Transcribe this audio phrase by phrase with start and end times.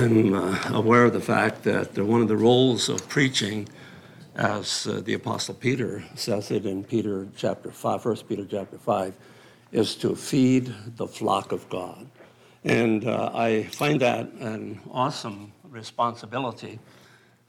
[0.00, 3.68] I'm uh, aware of the fact that one of the roles of preaching,
[4.34, 9.14] as uh, the Apostle Peter says it in Peter chapter 5, 1 Peter chapter 5,
[9.72, 12.06] is to feed the flock of God.
[12.64, 16.78] And uh, I find that an awesome responsibility,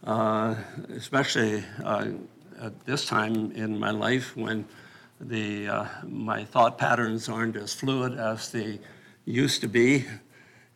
[0.04, 0.56] uh,
[0.90, 2.10] especially uh,
[2.60, 4.66] at this time in my life when
[5.22, 8.82] the, uh, my thought patterns aren't as fluid as they
[9.24, 10.06] used to be.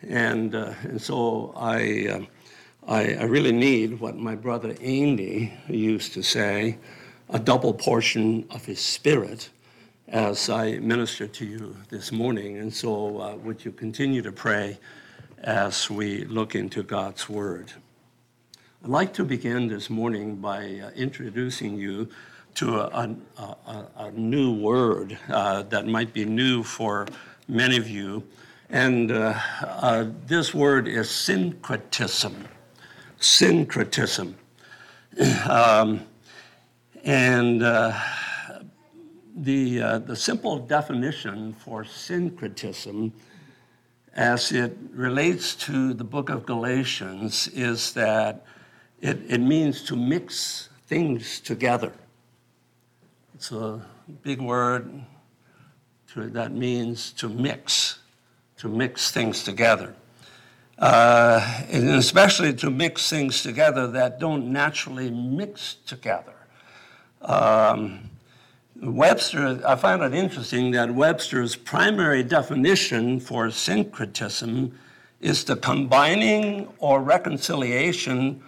[0.08, 6.14] And, uh, and so I, uh, I, I, really need what my brother Andy used
[6.14, 6.78] to say
[7.30, 9.50] a double portion of his spirit
[10.08, 12.58] as I minister to you this morning.
[12.58, 14.78] And so, uh, would you continue to pray
[15.44, 17.72] as we look into God's Word?
[18.84, 22.08] I'd like to begin this morning by uh, introducing you
[22.56, 27.08] to a, a, a, a new word uh, that might be new for
[27.48, 28.24] many of you.
[28.70, 32.48] And uh, uh, this word is syncretism.
[33.20, 34.36] Syncretism.
[35.50, 36.02] Um,
[37.06, 37.98] and uh,
[39.38, 43.14] the, uh, the simple definition for syncretism
[44.16, 48.46] as it relates to the book of Galatians is that
[49.02, 51.92] it, it means to mix things together.
[53.36, 53.86] It's a
[54.24, 55.04] big word
[56.14, 58.00] to, that means to mix,
[58.66, 59.94] to mix things together.
[60.80, 66.34] Uh, and especially to mix things together that don't naturally mix together.
[67.22, 68.10] Um,
[68.82, 74.76] Webster, I find it interesting that Webster's primary definition for syncretism
[75.22, 78.42] is the combining or reconciliation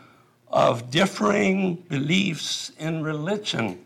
[0.48, 3.86] of differing beliefs in religion.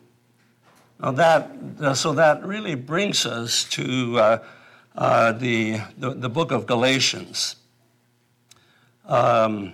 [1.02, 1.52] Now that,
[1.96, 4.44] so that really brings us to uh,
[4.96, 7.56] uh, the, the, the, book of Galatians.
[9.06, 9.74] Um,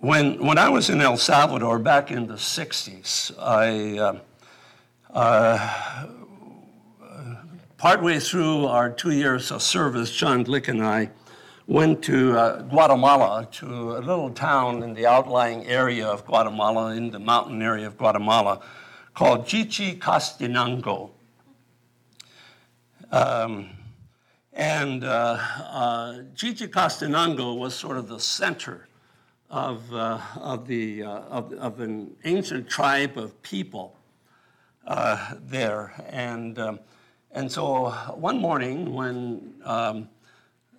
[0.00, 4.18] when, when I was in El Salvador back in the 60s, I, uh,
[5.12, 6.06] uh,
[7.78, 11.10] partway through our two years of service, John Glick and I
[11.66, 17.10] went to uh, Guatemala, to a little town in the outlying area of Guatemala, in
[17.10, 18.60] the mountain area of Guatemala,
[19.14, 21.10] called Chichicastenango.
[23.10, 23.70] Um,
[24.56, 25.38] and uh,
[25.70, 28.88] uh, Chichicastenango was sort of the center
[29.50, 33.94] of, uh, of, the, uh, of, of, an ancient tribe of people
[34.86, 35.92] uh, there.
[36.08, 36.80] And, um,
[37.32, 40.08] and so one morning when um,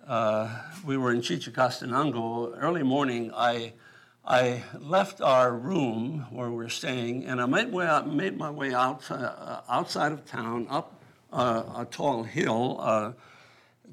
[0.08, 3.72] uh, we were in Chichicastenango, early morning, I
[4.30, 8.50] I left our room where we were staying, and I made, way out, made my
[8.50, 9.10] way out,
[9.70, 11.00] outside of town, up
[11.32, 13.14] a tall hill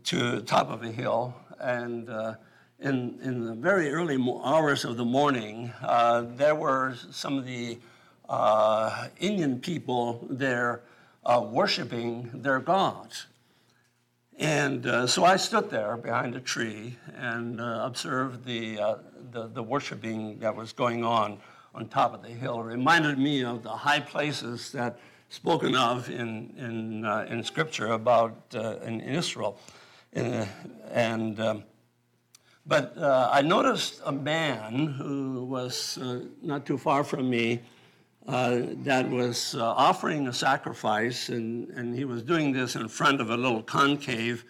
[0.06, 1.36] to the top of a hill.
[1.60, 2.36] And uh,
[2.80, 7.78] in, in the very early hours of the morning, uh, there were some of the
[8.28, 10.82] uh, Indian people there
[11.26, 13.28] worshiping their gods.
[14.38, 18.96] And uh, so I stood there behind a tree and uh, observed the, uh,
[19.32, 21.40] the, the, worshiping that was going on
[21.74, 22.60] on top of the hill.
[22.60, 25.00] It reminded me of the high places that
[25.30, 29.58] spoken of in, in, uh, in Scripture about uh, in Israel.
[30.16, 30.46] Uh,
[30.92, 31.64] and, um,
[32.66, 36.00] but I noticed a man who was
[36.42, 37.62] not too far from me
[38.28, 43.22] uh, that was uh, offering a sacrifice, and, and he was doing this in front
[43.22, 44.46] of a little concave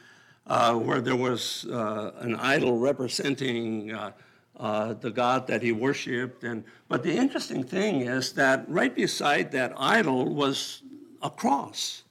[0.47, 4.11] uh, where there was uh, an idol representing uh,
[4.57, 6.45] uh, the God that he worshiped.
[6.45, 10.81] And, but the interesting thing is that right beside that idol was
[11.21, 12.03] a cross.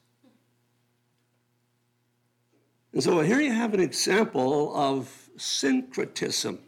[2.95, 6.59] And so here you have an example of syncretism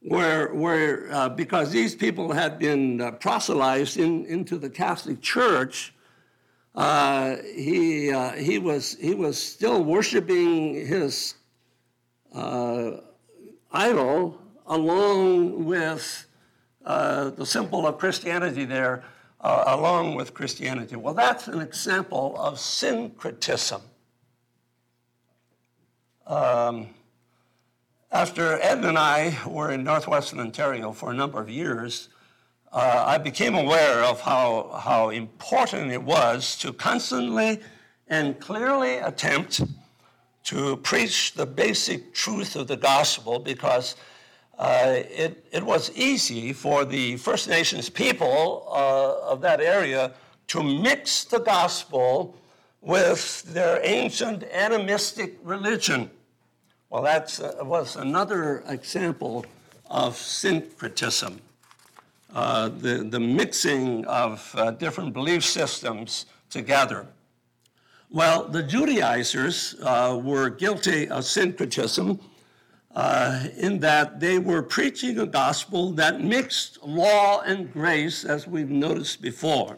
[0.00, 5.94] where, where uh, because these people had been uh, proselytized in, into the Catholic Church,
[6.74, 11.34] uh, he, uh, he, was, he was still worshiping his
[12.34, 12.96] uh,
[13.70, 16.26] idol along with
[16.84, 19.04] uh, the symbol of Christianity there,
[19.40, 20.96] along with Christianity.
[20.96, 23.82] Well, that's an example of syncretism.
[26.26, 26.88] Um,
[28.10, 32.08] after Ed and I were in northwestern Ontario for a number of years,
[32.72, 37.60] uh, I became aware of how, how important it was to constantly
[38.08, 39.62] and clearly attempt
[40.44, 43.94] to preach the basic truth of the gospel because
[44.58, 50.12] uh, it, it was easy for the First Nations people uh, of that area
[50.48, 52.36] to mix the gospel
[52.80, 56.10] with their ancient animistic religion
[56.88, 59.44] Well, that uh, was another example
[59.90, 61.40] of syncretism,
[62.32, 67.08] uh, the, the mixing of uh, different belief systems together.
[68.08, 72.20] Well, the Judaizers uh, were guilty of syncretism
[72.94, 78.70] uh, in that they were preaching a gospel that mixed law and grace, as we've
[78.70, 79.76] noticed before.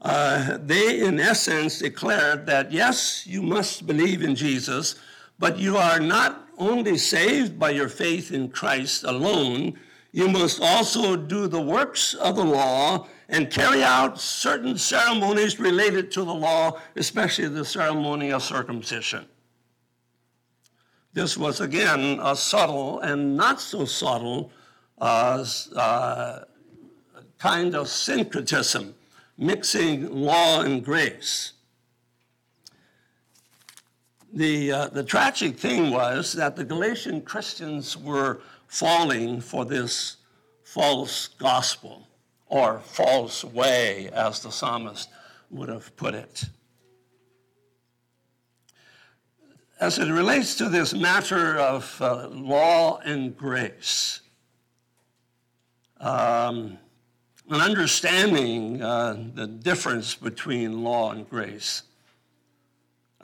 [0.00, 4.94] Uh, they, in essence, declared that yes, you must believe in Jesus,
[5.38, 9.78] but you are not only saved by your faith in Christ alone,
[10.12, 16.10] you must also do the works of the law and carry out certain ceremonies related
[16.12, 19.26] to the law, especially the ceremony of circumcision.
[21.12, 24.52] This was again a subtle and not so subtle
[24.98, 25.44] uh,
[25.74, 26.40] uh,
[27.38, 28.94] kind of syncretism,
[29.36, 31.52] mixing law and grace.
[34.36, 40.18] The, uh, the tragic thing was that the Galatian Christians were falling for this
[40.62, 42.06] false gospel
[42.46, 45.08] or false way, as the psalmist
[45.50, 46.44] would have put it.
[49.80, 54.20] As it relates to this matter of uh, law and grace,
[55.98, 56.76] um,
[57.48, 61.84] and understanding uh, the difference between law and grace,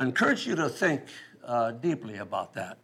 [0.02, 1.02] I encourage you to think
[1.44, 2.78] uh, deeply about that.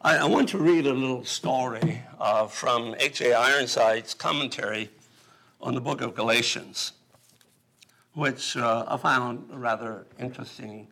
[0.00, 3.34] I, I, want to read a little story uh, from H.A.
[3.34, 4.88] Ironside's commentary
[5.60, 6.92] on the book of Galatians,
[8.14, 10.86] which uh, I found a rather interesting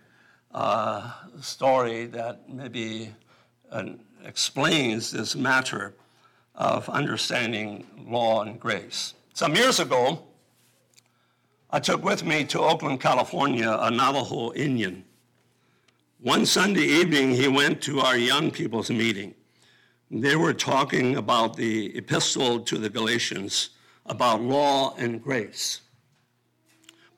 [0.53, 3.15] uh, story that maybe
[3.71, 3.85] uh,
[4.25, 5.95] explains this matter
[6.57, 9.15] of understanding law and grace.
[9.33, 10.26] Some years ago,
[11.77, 15.05] I took with me to Oakland, California, a Navajo Indian
[16.27, 19.35] one Sunday evening, he went to our young people's meeting.
[20.11, 23.71] They were talking about the epistle to the Galatians
[24.07, 25.83] about law and grace.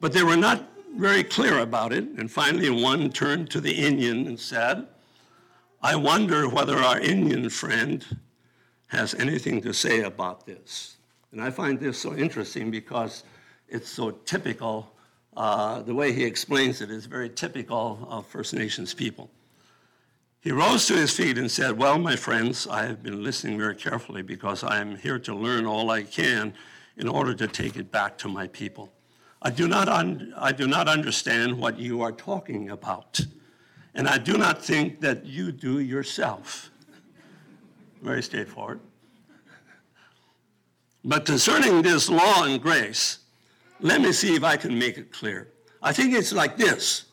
[0.00, 2.05] But they were not very clear about it.
[2.19, 4.87] And finally, one turned to the Indian and said,
[5.81, 8.05] I wonder whether our Indian friend
[8.88, 10.96] has anything to say about this.
[11.32, 13.22] And I find this so interesting because
[13.69, 14.93] it's so typical
[15.38, 19.31] uh, the way he explains it is very typical of First Nations people.
[20.41, 23.76] He rose to his feet and said, Well, my friends, I have been listening very
[23.76, 26.55] carefully because I am here to learn all I can
[26.97, 28.91] in order to take it back to my people.
[29.41, 33.20] I do not, un- I do not understand what you are talking about,
[33.94, 36.70] and I do not think that you do yourself.
[38.03, 38.81] Very straightforward.
[41.05, 43.19] But concerning this law and grace,
[43.80, 45.48] let me see if I can make it clear.
[45.82, 47.06] I think it's like this.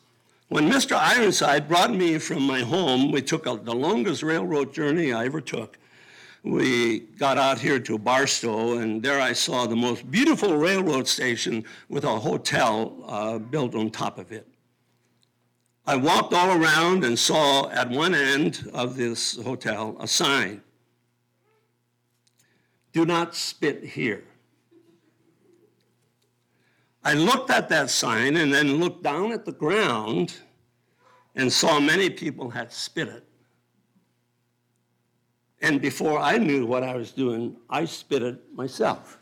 [0.48, 0.96] When Mr.
[0.96, 5.40] Ironside brought me from my home, we took a, the longest railroad journey I ever
[5.40, 5.78] took.
[6.44, 11.64] We got out here to Barstow, and there I saw the most beautiful railroad station
[11.88, 14.46] with a hotel uh, built on top of it.
[15.88, 20.62] I walked all around and saw at one end of this hotel a sign
[22.92, 24.24] Do not spit here.
[27.06, 30.34] I looked at that sign and then looked down at the ground
[31.36, 33.24] and saw many people had spit it.
[35.62, 39.18] And before I knew what I was doing, I spit it myself.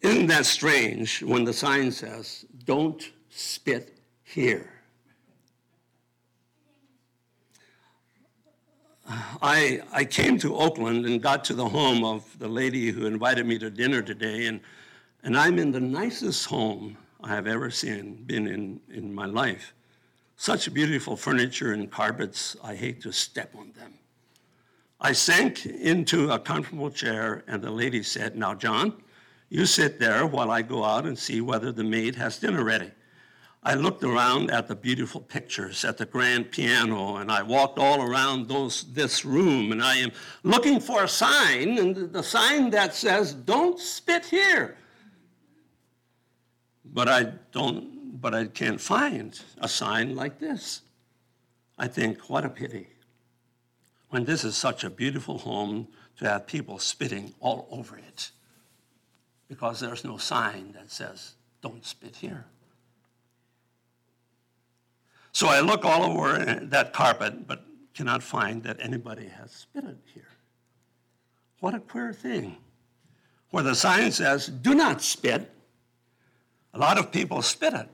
[0.00, 4.79] Isn't that strange when the sign says, don't spit here?
[9.42, 13.44] I, I came to Oakland and got to the home of the lady who invited
[13.44, 14.60] me to dinner today, and,
[15.24, 19.74] and I'm in the nicest home I have ever seen, been in, in my life.
[20.36, 23.94] Such beautiful furniture and carpets, I hate to step on them.
[25.00, 29.02] I sank into a comfortable chair, and the lady said, Now, John,
[29.48, 32.90] you sit there while I go out and see whether the maid has dinner ready.
[33.62, 38.02] I looked around at the beautiful pictures at the grand piano, and I walked all
[38.02, 40.12] around those, this room, and I am
[40.42, 44.78] looking for a sign, and the sign that says, Don't spit here.
[46.86, 50.80] But I don't, but I can't find a sign like this.
[51.78, 52.88] I think, what a pity.
[54.08, 55.86] When this is such a beautiful home
[56.16, 58.30] to have people spitting all over it
[59.48, 62.46] because there's no sign that says, Don't spit here.
[65.32, 69.98] So I look all over that carpet, but cannot find that anybody has spit it
[70.12, 70.28] here.
[71.60, 72.56] What a queer thing.
[73.50, 75.50] Where the sign says, do not spit,
[76.72, 77.88] A lot of people spit it.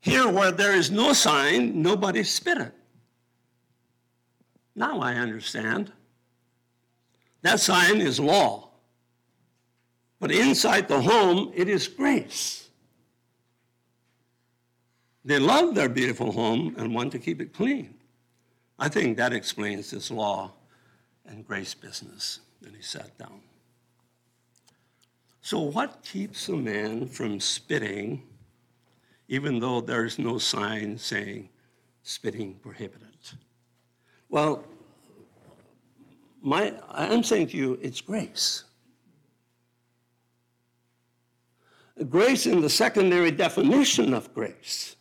[0.00, 2.74] Here, where there is no sign, nobody spit it.
[4.74, 5.92] Now I understand.
[7.42, 8.70] That sign is law.
[10.18, 12.63] But inside the home, it is grace.
[15.24, 17.94] They love their beautiful home and want to keep it clean.
[18.78, 20.52] I think that explains this law
[21.26, 22.40] and grace business.
[22.64, 23.40] And he sat down.
[25.40, 28.22] So, what keeps a man from spitting,
[29.28, 31.50] even though there's no sign saying
[32.02, 33.08] spitting prohibited?
[34.30, 34.64] Well,
[36.40, 38.64] my, I'm saying to you, it's grace.
[42.08, 44.96] Grace in the secondary definition of grace.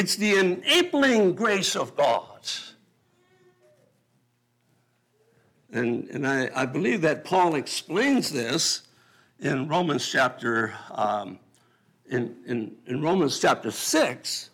[0.00, 2.48] It's the enabling grace of God.
[5.70, 8.84] And, and I, I believe that Paul explains this
[9.40, 11.38] in Romans chapter, um,
[12.08, 14.48] in, in, in Romans chapter 6,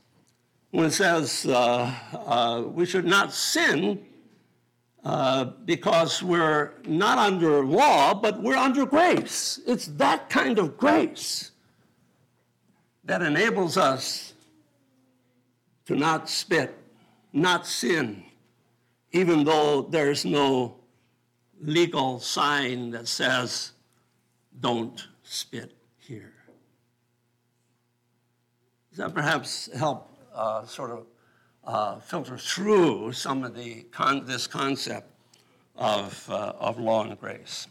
[0.73, 4.05] when it says uh, uh, we should not sin
[5.05, 9.61] uh, because we're not under law, but we're under grace.
[9.65, 11.53] It's that kind of grace
[13.05, 14.33] that enables us
[15.87, 16.77] to not spit,
[17.33, 18.25] not sin,
[19.13, 20.77] even though there's no
[21.61, 23.73] legal sign that says,
[24.61, 26.33] don't spit here.
[28.91, 31.07] Does that perhaps help uh, sort of
[31.65, 35.11] uh, filter through some of the con- this concept
[35.77, 37.67] of, uh, of law and grace?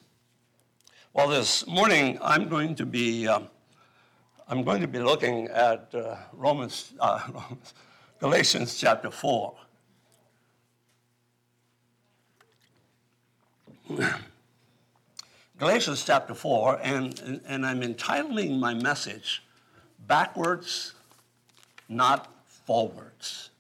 [1.14, 3.48] Well, this morning I'm going to be um,
[4.48, 7.20] I'm going to be looking at uh, Romans, uh,
[8.20, 9.56] Galatians chapter four.
[15.58, 19.44] Galatians chapter 4, and, and I'm entitling my message
[20.08, 20.94] Backwards,
[21.88, 22.28] Not
[22.66, 23.52] Forwards.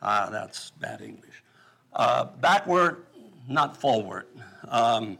[0.00, 1.42] Ah, that's bad English.
[1.92, 3.04] Uh, backward,
[3.48, 4.26] not forward.
[4.68, 5.18] Um,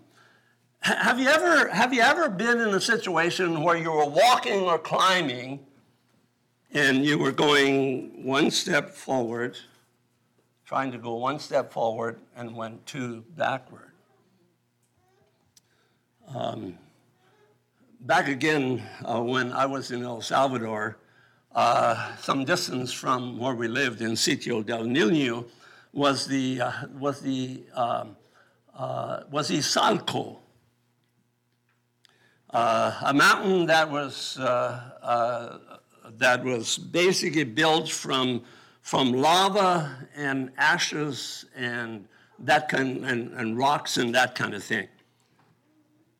[0.81, 4.79] have you ever have you ever been in a situation where you were walking or
[4.79, 5.59] climbing
[6.73, 9.57] and you were going one step forward,
[10.65, 13.93] trying to go one step forward and went two backward?
[16.35, 16.79] Um,
[18.01, 20.99] back again uh, when I was in El Salvador,
[21.55, 25.47] uh, some distance from where we lived in Sitio del Niño,
[25.93, 28.17] was the uh, was the um,
[28.77, 30.37] uh, was Izalco,
[32.51, 35.59] uh, a mountain that was uh,
[36.17, 38.43] that was basically built from
[38.81, 42.07] from lava and ashes and
[42.38, 44.88] that kind and, and rocks and that kind of thing.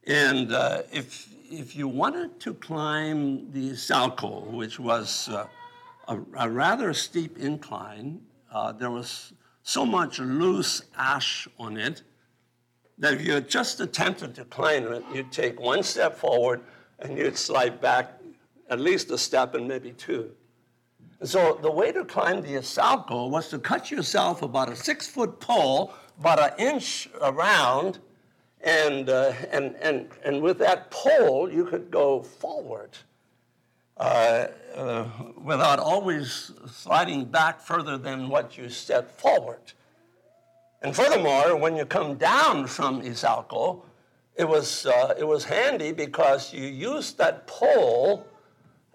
[0.07, 5.47] And uh, if, if you wanted to climb the Izalco, which was uh,
[6.09, 8.21] a, a, rather steep incline,
[8.53, 12.03] uh, there was so much loose ash on it
[12.99, 16.61] that if you just attempted to climb it, you'd take one step forward
[16.99, 18.18] and you'd slide back
[18.71, 20.31] at least a step and maybe two.
[21.21, 25.09] And so the way to climb the Izalco was to cut yourself about a six
[25.09, 27.99] foot pole, about an inch around,
[28.61, 32.91] and, uh, and, and, and with that pole, you could go forward
[33.97, 35.09] uh, uh,
[35.43, 39.73] without always sliding back further than what you stepped forward.
[40.83, 43.83] And furthermore, when you come down from Izalco,
[44.37, 48.25] it was, uh, it was handy because you used that pole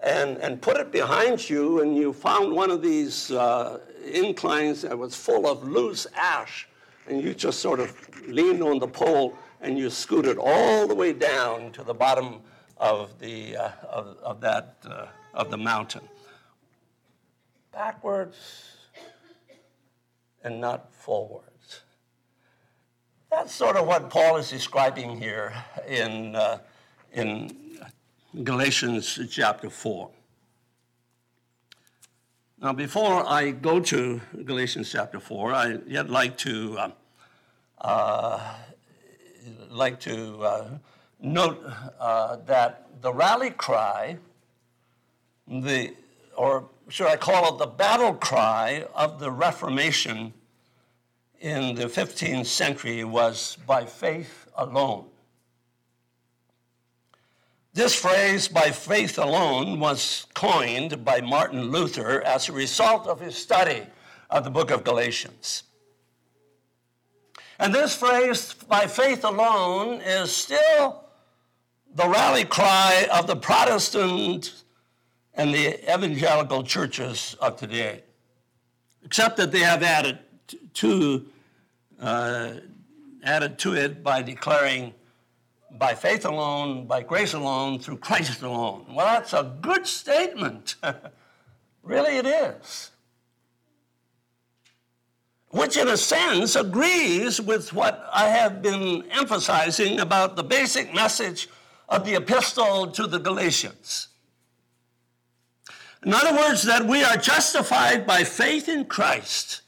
[0.03, 4.97] and, and put it behind you, and you found one of these uh, inclines that
[4.97, 6.67] was full of loose ash,
[7.07, 7.95] and you just sort of
[8.27, 12.41] leaned on the pole and you scooted all the way down to the bottom
[12.77, 16.01] of, the, uh, of, of, that, uh, of the mountain.
[17.71, 18.75] Backwards
[20.43, 21.81] and not forwards.
[23.31, 25.53] That's sort of what Paul is describing here
[25.87, 26.59] in, uh,
[27.13, 27.62] in
[28.41, 30.09] Galatians chapter 4.
[32.59, 36.91] Now, before I go to Galatians chapter 4, I yet like to uh,
[37.79, 38.55] uh,
[39.69, 40.67] like to uh,
[41.21, 41.63] note
[41.99, 44.17] uh, that the rally cry,
[45.47, 45.93] the,
[46.35, 50.33] or should I call it the battle cry of the Reformation
[51.39, 55.05] in the 15th century was by faith alone.
[57.75, 63.35] This phrase, by faith alone, was coined by Martin Luther as a result of his
[63.35, 63.81] study
[64.29, 65.63] of the book of Galatians.
[67.57, 71.03] And this phrase, by faith alone, is still
[71.95, 74.53] the rally cry of the Protestant
[75.33, 78.03] and the evangelical churches of today,
[79.03, 80.19] except that they have added
[80.75, 81.25] to,
[81.99, 82.51] uh,
[83.23, 84.93] added to it by declaring
[85.77, 88.85] by faith alone, by grace alone, through Christ alone.
[88.89, 90.75] Well, that's a good statement.
[91.83, 92.91] really, it is.
[95.49, 101.47] Which, in a sense, agrees with what I have been emphasizing about the basic message
[101.89, 104.07] of the epistle to the Galatians.
[106.05, 109.61] In other words, that we are justified by faith in Christ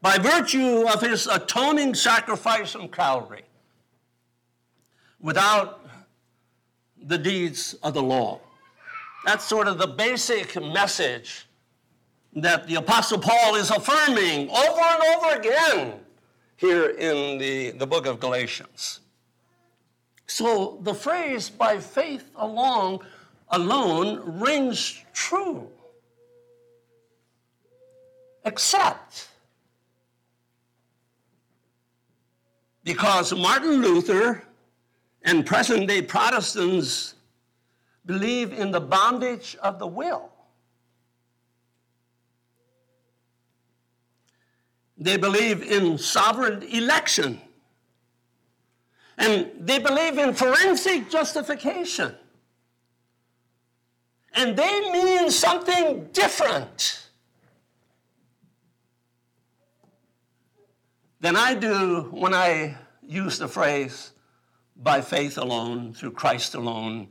[0.00, 3.47] by virtue of his atoning sacrifice on Calvary
[5.20, 5.86] without
[7.02, 8.40] the deeds of the law.
[9.24, 11.46] That's sort of the basic message
[12.34, 16.00] that the Apostle Paul is affirming over and over again
[16.56, 19.00] here in the, the book of Galatians.
[20.26, 23.00] So the phrase by faith alone,
[23.48, 25.68] alone rings true.
[28.44, 29.28] Except
[32.84, 34.42] because Martin Luther
[35.28, 37.14] and present day Protestants
[38.06, 40.30] believe in the bondage of the will.
[44.96, 47.42] They believe in sovereign election.
[49.18, 52.14] And they believe in forensic justification.
[54.32, 57.06] And they mean something different
[61.20, 64.12] than I do when I use the phrase
[64.78, 67.08] by faith alone, through Christ alone,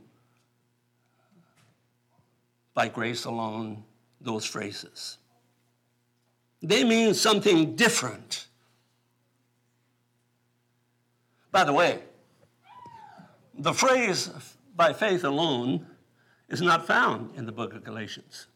[2.74, 3.84] by grace alone,
[4.20, 5.18] those phrases.
[6.62, 8.48] They mean something different
[11.50, 12.00] by the way,
[13.54, 14.30] the phrase
[14.76, 15.86] by faith alone
[16.48, 18.46] is not found in the book of Galatians,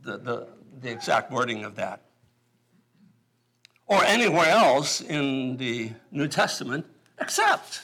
[0.00, 0.48] the, the,
[0.80, 2.00] the exact wording of that,
[3.86, 6.86] or anywhere else in the New Testament
[7.20, 7.82] except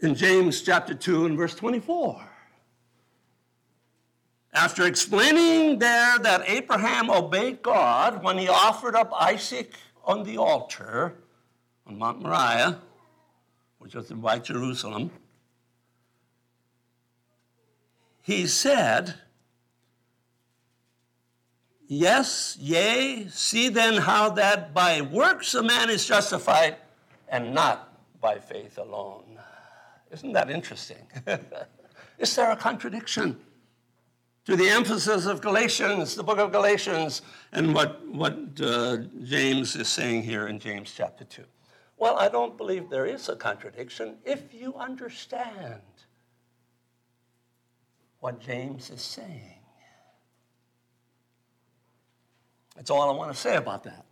[0.00, 2.22] in James chapter 2 and verse 24.
[4.52, 11.14] After explaining there that Abraham obeyed God when he offered up Isaac on the altar,
[11.86, 12.78] on Mount Moriah,
[13.78, 15.10] which was in White Jerusalem,
[18.22, 19.14] he said,
[21.88, 26.76] Yes, yea, see then how that by works a man is justified
[27.28, 29.38] and not by faith alone.
[30.10, 31.06] Isn't that interesting?
[32.18, 33.38] is there a contradiction
[34.44, 39.88] to the emphasis of Galatians, the book of Galatians, and what, what uh, James is
[39.88, 41.42] saying here in James chapter 2?
[41.96, 45.80] Well, I don't believe there is a contradiction if you understand
[48.20, 49.54] what James is saying.
[52.76, 54.04] That's all I want to say about that.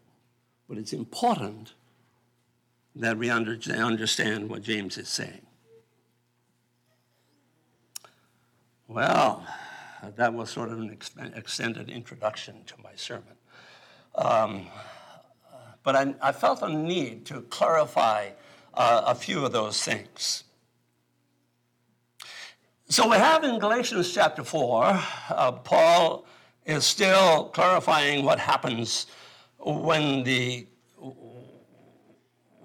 [0.68, 1.74] But it's important
[2.96, 5.42] that we understand what James is saying.
[8.86, 9.46] Well,
[10.16, 10.98] that was sort of an
[11.34, 13.34] extended introduction to my sermon.
[14.14, 14.66] Um,
[15.82, 18.30] but I, I felt a need to clarify
[18.74, 20.44] uh, a few of those things.
[22.88, 26.26] So we have in Galatians chapter 4, uh, Paul
[26.66, 29.06] is still clarifying what happens
[29.58, 30.66] when the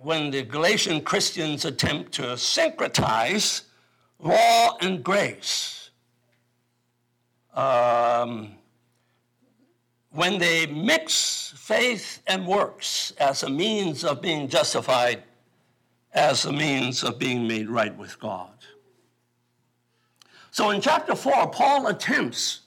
[0.01, 3.63] when the Galatian Christians attempt to syncretize
[4.19, 5.78] law and grace.
[7.59, 8.51] Um,
[10.11, 15.23] when they mix faith and works as a means of being justified,
[16.13, 18.53] as a means of being made right with God.
[20.51, 22.61] So in chapter 4, Paul attempts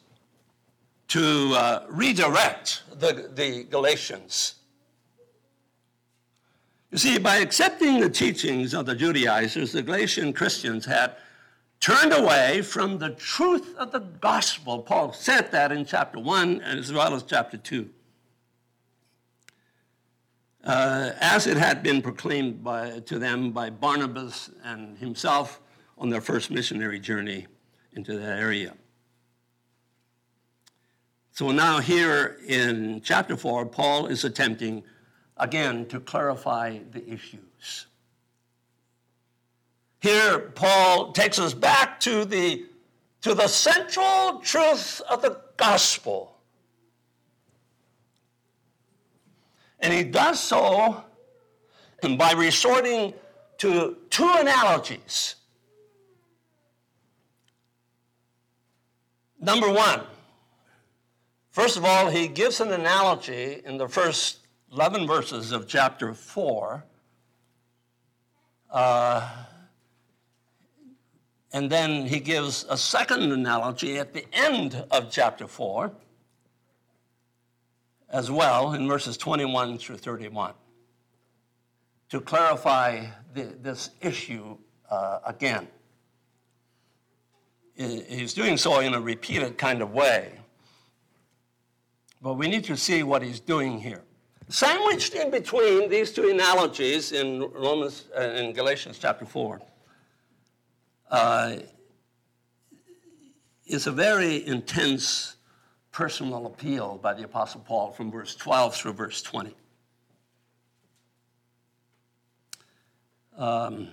[1.08, 4.56] to uh, redirect the, the Galatians.
[6.90, 11.16] You see, by accepting the teachings of the Judaizers, the Galatian Christians had
[11.82, 14.78] turned away from the truth of the gospel.
[14.78, 17.90] Paul said that in chapter 1 and as well as chapter 2.
[20.64, 25.60] Uh, as it had been proclaimed by, to them by Barnabas and himself
[25.98, 27.48] on their first missionary journey
[27.94, 28.74] into that area.
[31.32, 34.84] So now, here in chapter 4, Paul is attempting
[35.36, 37.86] again to clarify the issues.
[40.02, 42.66] Here, Paul takes us back to the,
[43.20, 46.38] to the central truth of the gospel.
[49.78, 51.04] And he does so
[52.18, 53.14] by resorting
[53.58, 55.36] to two analogies.
[59.38, 60.00] Number one,
[61.52, 64.40] first of all, he gives an analogy in the first
[64.72, 66.84] 11 verses of chapter 4.
[68.68, 69.28] Uh,
[71.52, 75.92] and then he gives a second analogy at the end of chapter 4
[78.10, 80.54] as well in verses 21 through 31
[82.08, 84.56] to clarify the, this issue
[84.90, 85.66] uh, again.
[87.74, 90.38] He's doing so in a repeated kind of way.
[92.20, 94.02] But we need to see what he's doing here.
[94.48, 99.60] Sandwiched in between these two analogies in Romans uh, in Galatians chapter 4
[101.12, 101.56] uh,
[103.66, 105.36] is a very intense
[105.92, 109.54] personal appeal by the Apostle Paul from verse 12 through verse 20.
[113.36, 113.88] Um,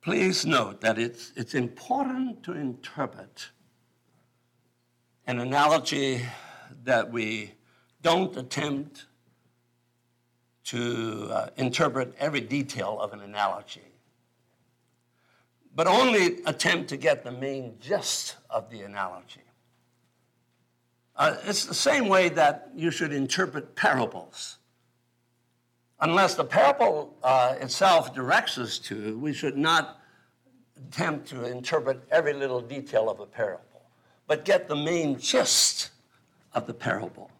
[0.00, 3.48] please note that it's, it's important to interpret
[5.26, 6.24] an analogy
[6.84, 7.54] that we
[8.00, 9.06] don't attempt
[10.64, 13.93] to uh, interpret every detail of an analogy
[15.74, 19.40] but only attempt to get the main gist of the analogy.
[21.16, 24.58] Uh, it's the same way that you should interpret parables.
[26.00, 30.00] Unless the parable uh, itself directs us to, we should not
[30.76, 33.82] attempt to interpret every little detail of a parable,
[34.26, 35.90] but get the main gist
[36.52, 37.30] of the parable.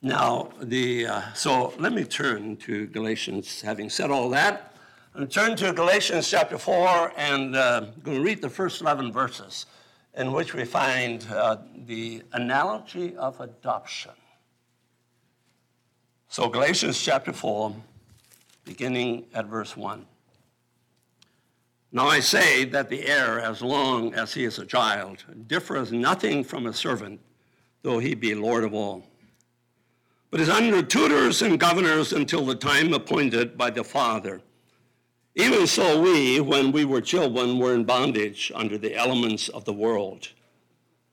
[0.00, 4.76] Now, the, uh, so let me turn to Galatians, having said all that,
[5.14, 9.10] and turn to Galatians chapter 4, and uh, I'm going to read the first 11
[9.10, 9.66] verses
[10.14, 11.56] in which we find uh,
[11.86, 14.12] the analogy of adoption.
[16.28, 17.74] So, Galatians chapter 4,
[18.64, 20.06] beginning at verse 1.
[21.90, 26.44] Now I say that the heir, as long as he is a child, differs nothing
[26.44, 27.18] from a servant,
[27.82, 29.07] though he be Lord of all
[30.30, 34.40] but is under tutors and governors until the time appointed by the Father.
[35.34, 39.72] Even so, we, when we were children, were in bondage under the elements of the
[39.72, 40.28] world.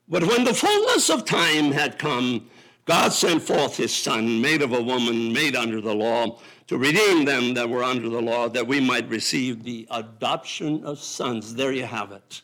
[0.07, 2.49] But when the fullness of time had come,
[2.85, 7.25] God sent forth his Son, made of a woman, made under the law, to redeem
[7.25, 11.53] them that were under the law, that we might receive the adoption of sons.
[11.53, 12.41] There you have it.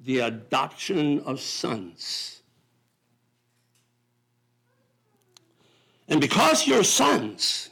[0.00, 2.41] The adoption of sons.
[6.08, 7.70] And because you're sons,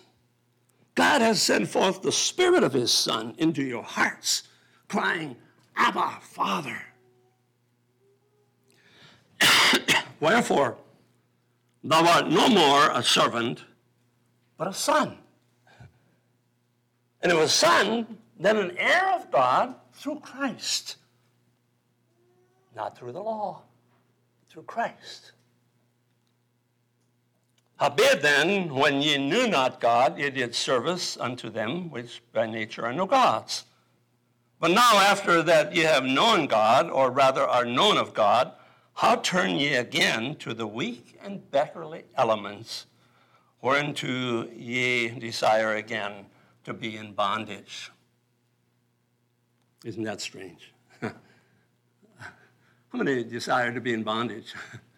[0.94, 4.44] God has sent forth the Spirit of His Son into your hearts,
[4.88, 5.36] crying,
[5.76, 6.76] Abba, Father.
[10.20, 10.76] Wherefore,
[11.82, 13.64] thou art no more a servant,
[14.58, 15.16] but a son.
[17.22, 20.96] And if a son, then an heir of God through Christ.
[22.74, 23.62] Not through the law,
[24.48, 25.32] through Christ.
[27.80, 32.84] Howbeit then, when ye knew not God, ye did service unto them which by nature
[32.84, 33.64] are no gods.
[34.58, 38.52] But now, after that ye have known God, or rather are known of God,
[38.92, 42.84] how turn ye again to the weak and beggarly elements,
[43.62, 46.26] whereunto ye desire again
[46.64, 47.90] to be in bondage?
[49.86, 50.74] Isn't that strange?
[51.00, 51.12] How
[52.92, 54.52] many desire to be in bondage?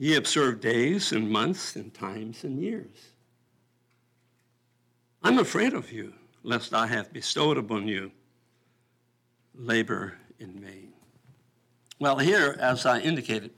[0.00, 3.10] Ye observe days and months and times and years.
[5.24, 8.12] I'm afraid of you, lest I have bestowed upon you
[9.56, 10.92] labor in vain.
[11.98, 13.50] Well, here, as I indicated,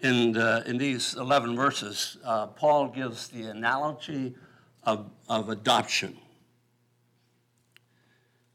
[0.00, 4.34] in, the, in these 11 verses, uh, Paul gives the analogy
[4.82, 6.18] of, of adoption.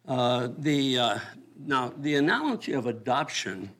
[0.05, 1.19] Uh, the, uh,
[1.57, 3.71] now, the analogy of adoption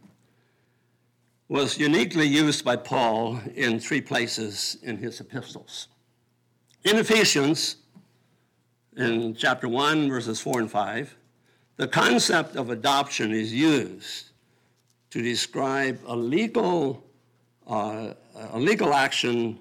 [1.47, 5.87] was uniquely used by Paul in three places in his epistles.
[6.83, 7.77] In Ephesians,
[8.97, 11.15] in chapter 1, verses 4 and 5,
[11.77, 14.31] the concept of adoption is used
[15.11, 17.03] to describe a legal,
[17.67, 18.13] uh,
[18.51, 19.59] a legal action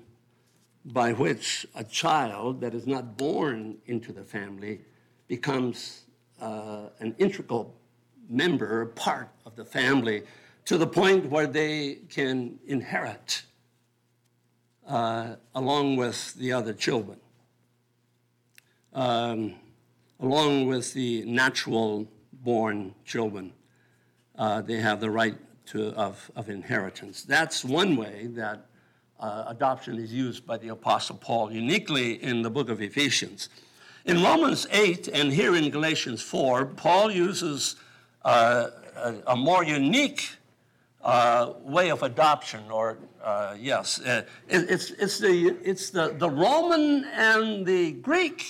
[0.87, 4.81] by which a child that is not born into the family
[5.29, 6.03] becomes
[6.41, 7.75] uh, an integral
[8.29, 10.23] member, part of the family
[10.67, 13.43] to the point where they can inherit
[14.87, 17.19] uh, along with the other children,
[18.93, 19.55] um,
[20.21, 23.53] along with the natural born children.
[24.37, 27.23] Uh, they have the right to, of, of inheritance.
[27.23, 28.67] That's one way that
[29.21, 33.49] uh, adoption is used by the Apostle Paul, uniquely in the book of Ephesians.
[34.05, 37.77] In Romans 8 and here in Galatians 4, Paul uses
[38.25, 40.29] uh, a, a, more unique
[41.05, 46.29] uh, way of adoption, or uh, yes, uh, it, it's, it's, the, it's the, the
[46.29, 48.45] Roman and the Greek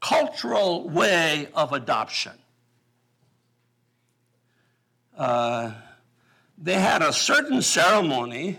[0.00, 2.32] cultural way of adoption.
[5.16, 5.72] Uh,
[6.56, 8.58] they had a certain ceremony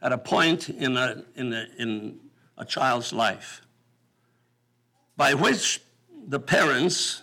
[0.00, 2.18] at a point in a, in a, in
[2.56, 3.60] a child's life
[5.16, 5.82] by which
[6.28, 7.22] the parents,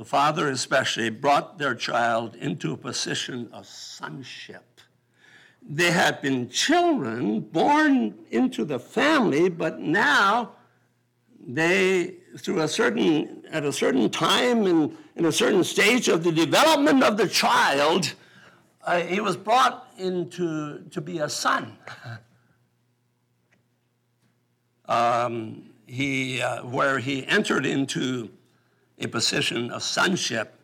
[0.00, 4.80] the father especially, brought their child into a position of sonship.
[5.60, 10.52] They had been children born into the family, but now
[11.46, 16.32] they, through a certain, at a certain time and in a certain stage of the
[16.32, 18.14] development of the child,
[18.86, 21.76] uh, he was brought into to be a son.
[24.86, 28.30] um, he, uh, where he entered into
[29.00, 30.54] a position of sonship,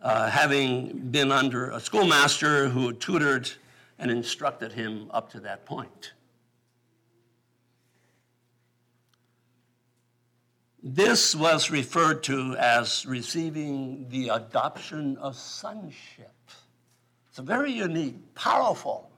[0.00, 3.50] uh, having been under a schoolmaster who tutored
[3.98, 6.12] and instructed him up to that point.
[10.82, 16.32] This was referred to as receiving the adoption of sonship.
[17.28, 19.10] It's a very unique, powerful,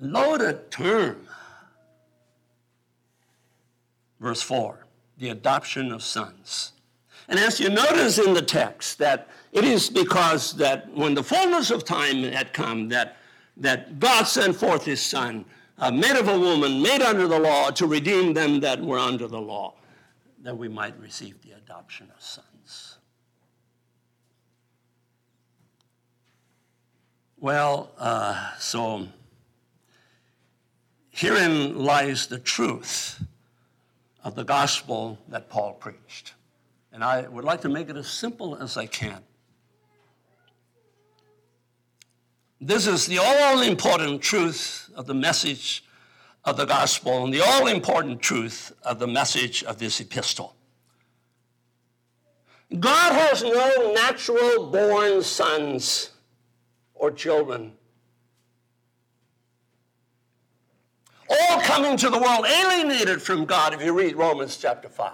[0.00, 1.26] loaded term.
[4.18, 4.83] Verse 4
[5.18, 6.72] the adoption of sons.
[7.28, 11.70] And as you notice in the text, that it is because that when the fullness
[11.70, 13.16] of time had come, that,
[13.56, 15.44] that God sent forth his son,
[15.78, 19.26] uh, made of a woman, made under the law, to redeem them that were under
[19.26, 19.74] the law
[20.42, 22.98] that we might receive the adoption of sons.
[27.38, 29.08] Well, uh, so
[31.10, 33.22] herein lies the truth
[34.24, 36.34] of the gospel that Paul preached.
[36.92, 39.22] And I would like to make it as simple as I can.
[42.60, 45.84] This is the all important truth of the message
[46.44, 50.56] of the gospel and the all important truth of the message of this epistle.
[52.80, 56.10] God has no natural born sons
[56.94, 57.72] or children.
[61.34, 65.12] All coming to the world alienated from God, if you read Romans chapter 5.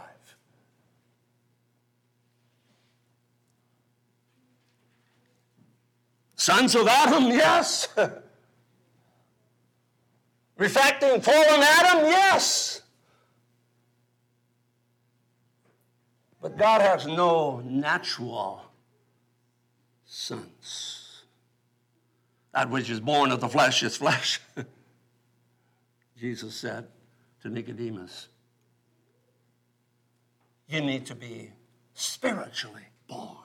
[6.37, 7.88] Sons of Adam, yes.
[10.56, 12.06] Reflecting fallen Adam?
[12.06, 12.83] Yes.
[16.40, 18.62] But God has no natural
[20.06, 21.24] sons.
[22.54, 24.40] That which is born of the flesh is flesh.
[26.20, 26.87] Jesus said
[27.40, 28.28] to Nicodemus,
[30.68, 31.50] You need to be
[31.94, 33.38] spiritually born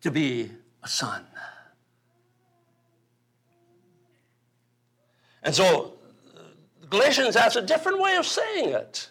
[0.00, 0.50] to be
[0.82, 1.24] a son.
[5.44, 5.94] And so
[6.36, 6.40] uh,
[6.88, 9.10] Galatians has a different way of saying it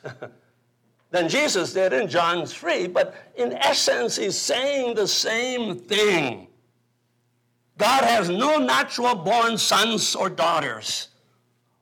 [1.11, 6.47] than Jesus did in John 3, but in essence, he's saying the same thing.
[7.77, 11.08] God has no natural born sons or daughters.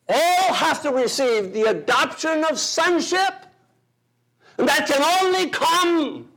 [0.09, 3.33] All have to receive the adoption of sonship.
[4.57, 6.29] That can only come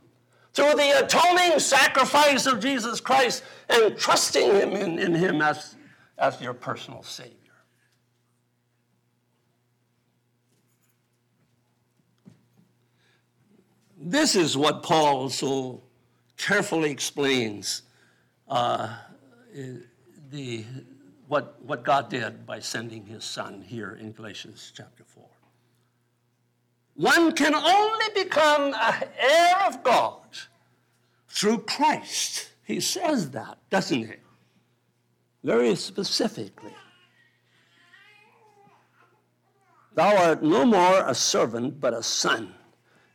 [0.53, 5.75] through the atoning sacrifice of Jesus Christ and trusting Him in, in Him as,
[6.17, 7.37] as your personal Savior.
[13.97, 15.83] This is what Paul so
[16.35, 17.83] carefully explains
[18.47, 18.89] uh,
[20.31, 20.65] the,
[21.31, 25.23] what, what God did by sending his son here in Galatians chapter 4.
[26.95, 30.25] One can only become an heir of God
[31.29, 32.49] through Christ.
[32.65, 34.15] He says that, doesn't he?
[35.41, 36.75] Very specifically.
[39.95, 42.53] Thou art no more a servant, but a son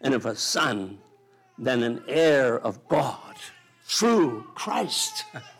[0.00, 1.00] and of a son
[1.59, 3.37] than an heir of God
[3.85, 5.26] through Christ.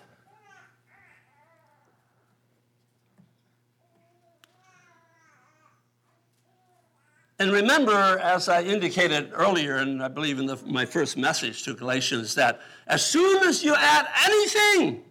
[7.39, 11.75] And remember, as I indicated earlier, and I believe in the, my first message to
[11.75, 15.03] Galatians, that as soon as you add anything,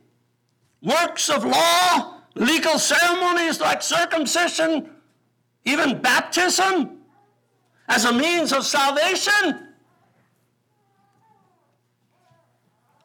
[0.81, 4.89] works of law, legal ceremonies like circumcision,
[5.65, 6.97] even baptism,
[7.88, 9.67] as a means of salvation,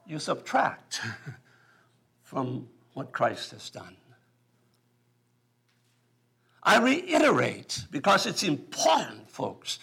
[0.06, 1.02] you subtract
[2.22, 3.96] from what Christ has done.
[6.62, 9.78] I reiterate, because it's important, folks,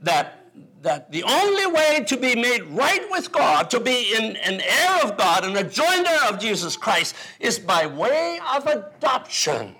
[0.00, 0.38] that
[0.82, 5.02] that the only way to be made right with God, to be in an heir
[5.02, 9.76] of God, and a joint heir of Jesus Christ, is by way of adoption.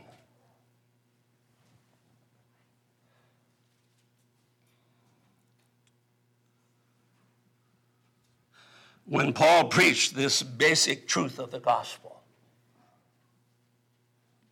[9.05, 12.23] When Paul preached this basic truth of the gospel,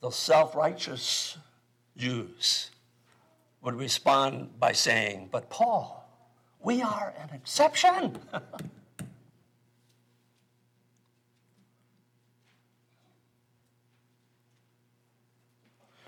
[0.02, 1.38] the self righteous
[2.00, 2.70] Jews
[3.60, 6.08] would respond by saying, But Paul,
[6.62, 8.18] we are an exception.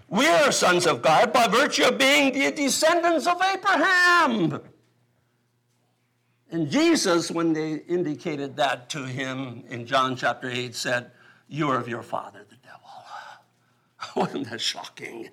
[0.09, 4.63] we are sons of God by virtue of being the descendants of Abraham.
[6.51, 11.11] And Jesus, when they indicated that to him in John chapter 8, said,
[11.49, 12.81] You are of your father, the devil.
[14.17, 15.29] Wasn't that shocking?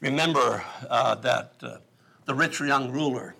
[0.00, 1.76] Remember uh, that uh,
[2.24, 3.34] the rich young ruler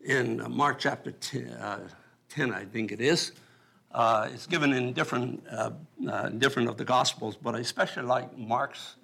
[0.00, 1.88] in Mark chapter 10, uh,
[2.28, 3.32] 10 I think it is.
[3.90, 5.70] Uh, it's given in different, uh,
[6.08, 8.94] uh, different of the Gospels, but I especially like Mark's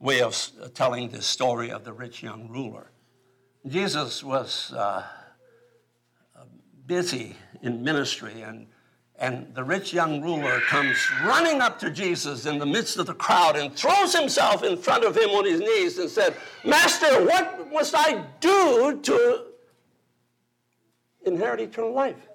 [0.00, 2.90] way of telling this story of the rich young ruler.
[3.68, 4.74] Jesus was
[6.88, 8.66] busy in ministry and
[9.18, 13.14] and the rich young ruler comes running up to Jesus in the midst of the
[13.14, 17.72] crowd and throws himself in front of him on his knees and said, Master, what
[17.72, 19.44] must I do to
[21.24, 22.28] inherit eternal life?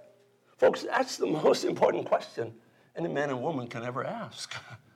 [0.58, 2.54] Folks, that's the most important question
[2.96, 4.56] any man and woman can ever ask.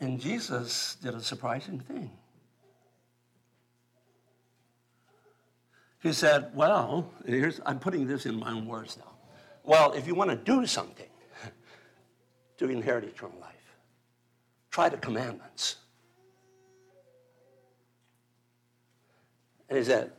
[0.00, 2.10] And Jesus did a surprising thing.
[6.00, 9.12] He said, Well, here's, I'm putting this in my own words now.
[9.64, 11.08] Well, if you want to do something
[12.56, 13.76] to inherit eternal life,
[14.70, 15.76] try the commandments.
[19.68, 20.12] And he said,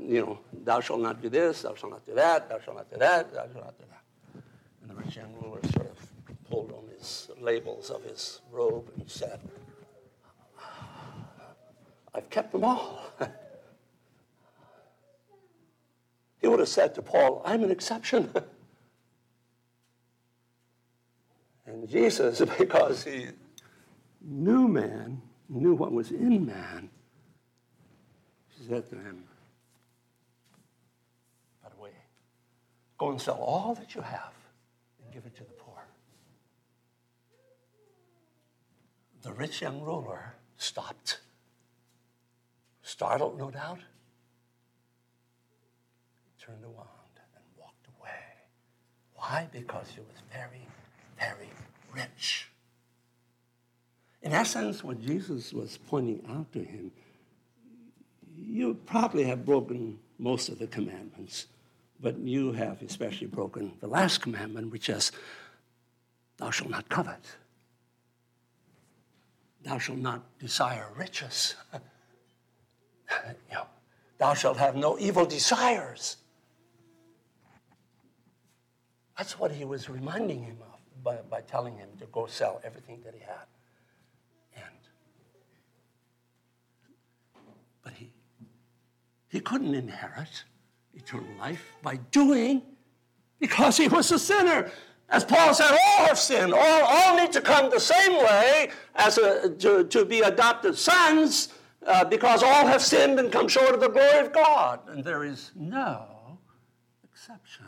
[0.00, 2.88] you know, thou shalt not do this, thou shalt not do that, thou shalt not
[2.88, 4.42] do that, thou shalt not do that.
[4.80, 9.10] And the rich young ruler sort of pulled on his labels of his robe and
[9.10, 9.40] said,
[12.14, 13.02] I've kept them all.
[16.42, 18.32] He would have said to Paul, I'm an exception.
[21.66, 23.28] and Jesus, because he
[24.20, 26.90] knew man, knew what was in man,
[28.68, 29.24] said to him,
[31.62, 31.90] By the way,
[32.98, 34.32] go and sell all that you have
[35.04, 35.84] and give it to the poor.
[39.22, 41.20] The rich young ruler stopped,
[42.82, 43.78] startled, no doubt
[46.44, 48.10] turned around and walked away.
[49.14, 49.48] Why?
[49.52, 50.66] Because he was very,
[51.18, 51.50] very
[51.94, 52.48] rich.
[54.22, 56.90] In essence, what Jesus was pointing out to him,
[58.36, 61.46] you probably have broken most of the commandments,
[62.00, 65.12] but you have especially broken the last commandment, which is,
[66.38, 67.36] Thou shalt not covet.
[69.62, 71.54] Thou shalt not desire riches.
[71.72, 71.78] you
[73.52, 73.66] know,
[74.18, 76.16] thou shalt have no evil desires.
[79.16, 83.00] That's what he was reminding him of by, by telling him to go sell everything
[83.04, 83.46] that he had.
[84.56, 84.74] And
[87.82, 88.10] but he
[89.28, 90.44] he couldn't inherit
[90.94, 92.62] eternal life by doing
[93.38, 94.70] because he was a sinner.
[95.08, 96.54] As Paul said, all have sinned.
[96.54, 101.48] All, all need to come the same way as a, to, to be adopted sons
[101.86, 104.80] uh, because all have sinned and come short of the glory of God.
[104.88, 106.38] And there is no
[107.04, 107.66] exception.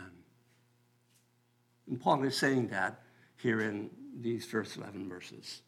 [1.89, 3.01] And Paul is saying that
[3.37, 5.63] here in these first 11 verses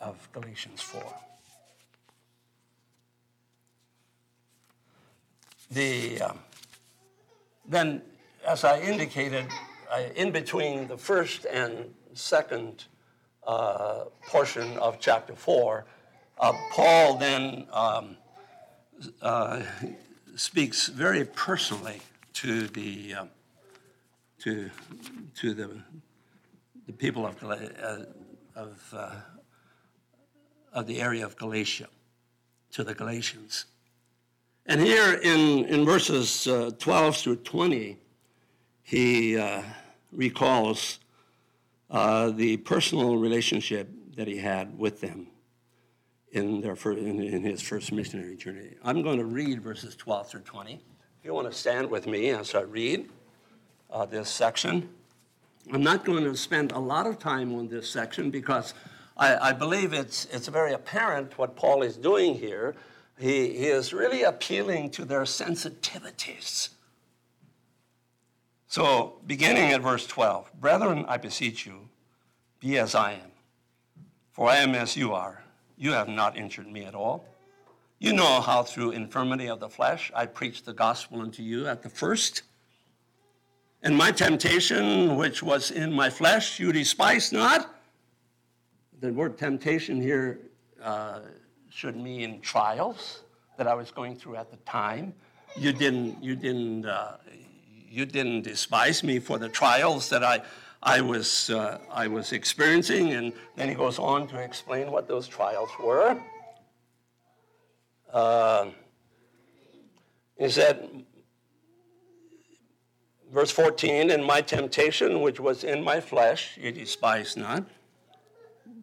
[0.00, 1.02] of Galatians 4.
[5.72, 6.32] The, uh,
[7.68, 8.02] then,
[8.46, 9.46] as I indicated,
[10.16, 12.84] in between the first and second
[13.46, 15.84] uh, portion of chapter 4,
[16.38, 18.16] uh, Paul then um,
[19.20, 19.62] uh,
[20.36, 22.00] speaks very personally
[22.34, 23.24] to the uh,
[24.40, 24.70] to,
[25.36, 25.70] to the,
[26.86, 28.04] the people of, uh,
[28.56, 29.14] of, uh,
[30.72, 31.88] of the area of Galatia,
[32.72, 33.66] to the Galatians.
[34.66, 37.98] And here in, in verses uh, 12 through 20,
[38.82, 39.62] he uh,
[40.12, 41.00] recalls
[41.90, 45.26] uh, the personal relationship that he had with them
[46.32, 48.74] in, their in, in his first missionary journey.
[48.82, 50.74] I'm going to read verses 12 through 20.
[50.74, 53.08] If you want to stand with me as I read
[53.92, 54.88] uh, this section.
[55.72, 58.74] I'm not going to spend a lot of time on this section because
[59.16, 62.74] I, I believe it's, it's very apparent what Paul is doing here.
[63.18, 66.70] He, he is really appealing to their sensitivities.
[68.66, 71.88] So, beginning at verse 12 Brethren, I beseech you,
[72.60, 73.32] be as I am,
[74.32, 75.42] for I am as you are.
[75.76, 77.24] You have not injured me at all.
[77.98, 81.82] You know how through infirmity of the flesh I preached the gospel unto you at
[81.82, 82.42] the first.
[83.82, 87.74] And my temptation, which was in my flesh, you despise not.
[89.00, 90.38] The word temptation here
[90.82, 91.20] uh,
[91.70, 93.22] should mean trials
[93.56, 95.14] that I was going through at the time.
[95.56, 97.16] You didn't, you didn't, uh,
[97.88, 100.42] you didn't despise me for the trials that I,
[100.82, 103.14] I was, uh, I was experiencing.
[103.14, 106.20] And then he goes on to explain what those trials were.
[108.12, 108.66] Uh,
[110.38, 111.04] he said,
[113.32, 117.64] Verse 14, and my temptation, which was in my flesh, you despised not,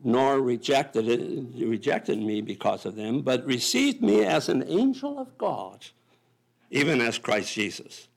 [0.04, 5.38] nor rejected, it, rejected me because of them, but received me as an angel of
[5.38, 5.86] God,
[6.72, 8.08] even as Christ Jesus.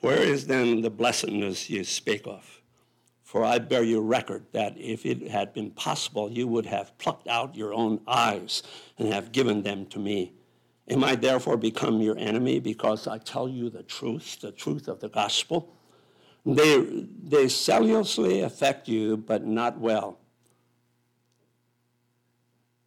[0.00, 2.60] Where is then the blessedness you speak of?
[3.24, 7.26] For I bear you record that if it had been possible, you would have plucked
[7.26, 8.62] out your own eyes
[8.98, 10.32] and have given them to me.
[10.88, 15.00] Am I therefore become your enemy because I tell you the truth, the truth of
[15.00, 15.74] the gospel?
[16.44, 20.20] They, they zealously affect you, but not well.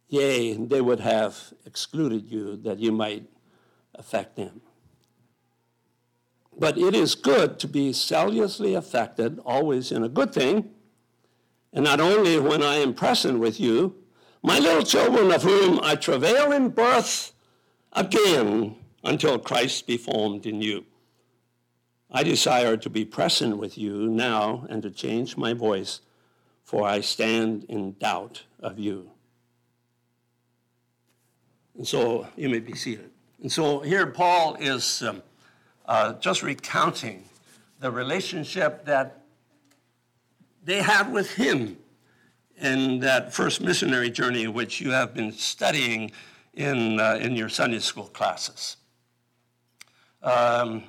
[0.08, 3.24] Yea, they would have excluded you that you might
[3.94, 4.62] affect them.
[6.58, 10.70] But it is good to be zealously affected, always in a good thing,
[11.72, 13.94] and not only when I am present with you,
[14.42, 17.32] my little children of whom I travail in birth
[17.92, 20.84] again until Christ be formed in you.
[22.10, 26.00] I desire to be present with you now and to change my voice,
[26.64, 29.10] for I stand in doubt of you.
[31.76, 33.10] And so you may be seated.
[33.40, 35.22] And so here Paul is um,
[35.86, 37.24] uh, just recounting
[37.78, 39.22] the relationship that
[40.64, 41.78] they had with him
[42.60, 46.12] in that first missionary journey, which you have been studying
[46.54, 48.76] in, uh, in your Sunday school classes.
[50.22, 50.82] Um,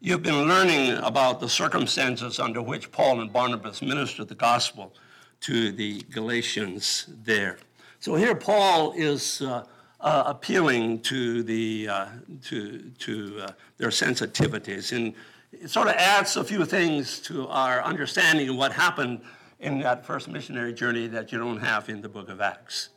[0.00, 4.92] you've been learning about the circumstances under which Paul and Barnabas ministered the gospel
[5.40, 7.58] to the Galatians there.
[8.00, 9.64] So here Paul is uh,
[10.00, 12.06] uh, appealing to, the, uh,
[12.44, 15.14] to, to uh, their sensitivities, and
[15.52, 19.22] it sort of adds a few things to our understanding of what happened
[19.60, 22.90] in that first missionary journey that you don't have in the book of Acts.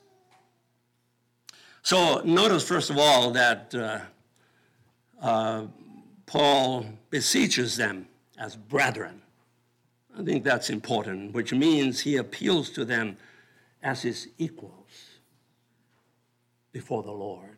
[1.81, 3.99] So notice, first of all, that uh,
[5.21, 5.65] uh,
[6.25, 8.07] Paul beseeches them
[8.37, 9.21] as brethren.
[10.17, 13.17] I think that's important, which means he appeals to them
[13.81, 15.19] as his equals
[16.71, 17.57] before the Lord.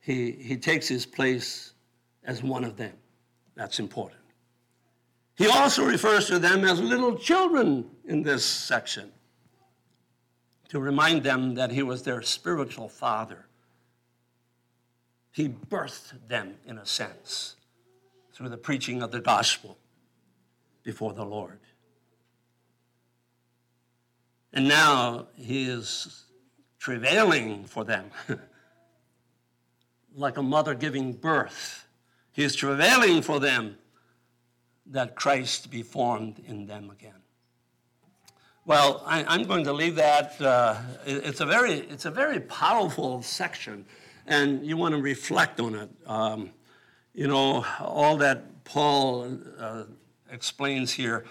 [0.00, 1.74] He, he takes his place
[2.24, 2.94] as one of them.
[3.54, 4.20] That's important.
[5.36, 9.12] He also refers to them as little children in this section
[10.72, 13.44] to remind them that he was their spiritual father.
[15.30, 17.56] He birthed them, in a sense,
[18.32, 19.76] through the preaching of the gospel
[20.82, 21.60] before the Lord.
[24.54, 26.24] And now he is
[26.78, 28.06] travailing for them,
[30.14, 31.86] like a mother giving birth.
[32.32, 33.76] He is travailing for them
[34.86, 37.21] that Christ be formed in them again.
[38.64, 40.40] Well, I, am going to leave that.
[40.40, 43.84] Uh, it's, a very, it's a very powerful section,
[44.24, 45.90] and you want to reflect on it.
[46.06, 46.50] Um,
[47.12, 49.82] you know, all that Paul uh,
[50.30, 51.24] explains here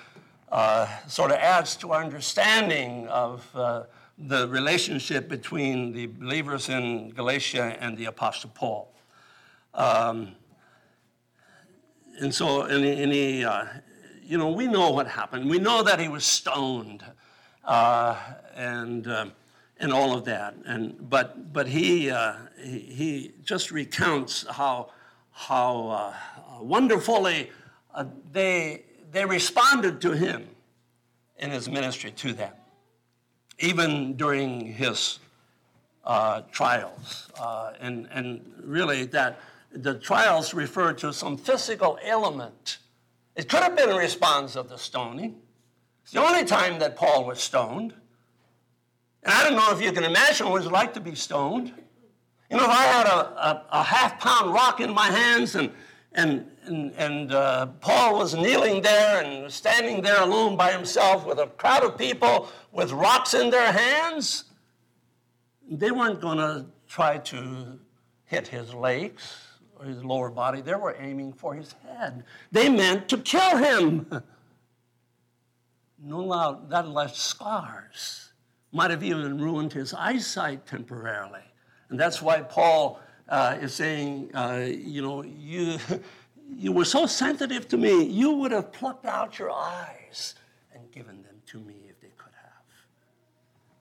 [0.52, 3.84] uh, sort of adds to our understanding of uh,
[4.18, 8.94] the relationship between the believers in Galatia and the Apostle Paul.
[9.74, 10.36] Um,
[12.20, 13.68] and so, in uh,
[14.22, 15.50] you know, we know what happened.
[15.50, 17.06] We know that he was stoned
[17.64, 18.18] uh,
[18.56, 19.26] and, uh,
[19.80, 20.56] and all of that.
[20.66, 24.92] And, but but he, uh, he, he, just recounts how,
[25.32, 27.52] how uh, wonderfully
[27.94, 30.48] uh, they, they responded to him
[31.38, 32.54] in his ministry to them,
[33.60, 35.20] even during his
[36.06, 37.30] uh, trials.
[37.80, 39.40] and, and really, that
[39.74, 42.78] the trials refer to some physical ailment.
[43.36, 45.42] It could have been a response of the stoning.
[46.04, 47.94] It's the only time that Paul was stoned.
[49.24, 51.74] And I don't know if you can imagine what it's like to be stoned.
[52.50, 55.72] You know, if I had a, a, a half pound rock in my hands and,
[56.14, 61.40] and, and, and uh, Paul was kneeling there and standing there alone by himself with
[61.40, 64.46] a crowd of people with rocks in their hands,
[65.70, 67.80] they weren't going to try to
[68.26, 69.38] hit his legs
[69.80, 70.62] or his lower body.
[70.62, 72.26] They were aiming for his head.
[72.52, 74.08] They meant to kill him.
[76.04, 78.32] No doubt that left scars.
[78.72, 81.44] Might have even ruined his eyesight temporarily.
[81.90, 83.00] And that's why Paul
[83.30, 85.78] uh, is saying, uh, you know, you,
[86.56, 90.36] you were so sensitive to me, you would have plucked out your eyes
[90.74, 92.64] and given them to me if they could have.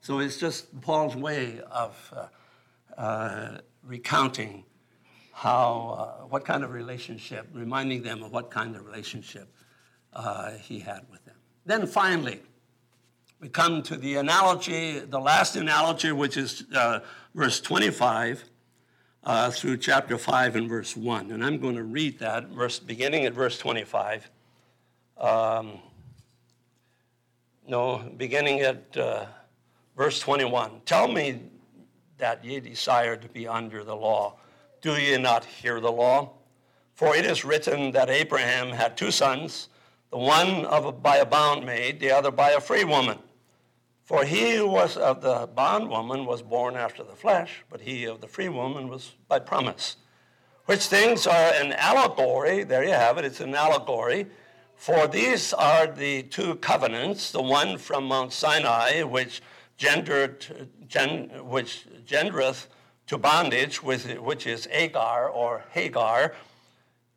[0.01, 2.27] So it's just Paul's way of uh,
[2.99, 4.63] uh recounting
[5.31, 9.47] how, uh, what kind of relationship, reminding them of what kind of relationship
[10.13, 11.20] uh, he had with.
[11.65, 12.41] Then finally,
[13.39, 16.99] we come to the analogy, the last analogy, which is uh,
[17.33, 18.43] verse 25
[19.23, 21.31] uh, through chapter 5 and verse 1.
[21.31, 24.29] And I'm going to read that, verse, beginning at verse 25.
[25.17, 25.79] Um,
[27.67, 29.25] no, beginning at uh,
[29.95, 30.81] verse 21.
[30.85, 31.41] Tell me
[32.17, 34.37] that ye desire to be under the law.
[34.81, 36.31] Do ye not hear the law?
[36.95, 39.69] For it is written that Abraham had two sons
[40.11, 43.17] the one of a, by a bondmaid, the other by a free woman.
[44.03, 48.19] For he who was of the bondwoman was born after the flesh, but he of
[48.19, 49.95] the free woman was by promise.
[50.65, 54.27] Which things are an allegory, there you have it, it's an allegory.
[54.75, 59.41] For these are the two covenants, the one from Mount Sinai, which
[59.77, 62.67] gendered, gen, which gendereth
[63.07, 66.33] to bondage, which is Agar or Hagar,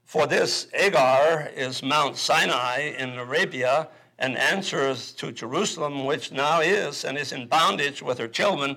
[0.04, 3.88] for this, Agar is Mount Sinai in Arabia
[4.18, 8.76] and answers to Jerusalem, which now is and is in bondage with her children.